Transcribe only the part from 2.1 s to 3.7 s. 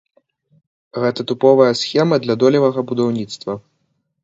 для долевага будаўніцтва.